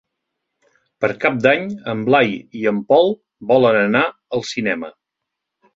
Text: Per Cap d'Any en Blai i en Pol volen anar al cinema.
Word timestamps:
Per 1.03 1.09
Cap 1.25 1.37
d'Any 1.43 1.67
en 1.95 2.01
Blai 2.09 2.33
i 2.63 2.67
en 2.75 2.83
Pol 2.93 3.15
volen 3.53 3.81
anar 3.87 4.05
al 4.39 4.47
cinema. 4.57 4.93